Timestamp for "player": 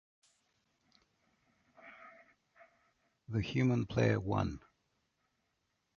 3.85-4.19